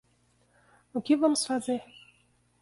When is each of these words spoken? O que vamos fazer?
O 0.95 0.99
que 1.05 1.15
vamos 1.23 1.45
fazer? 1.45 1.83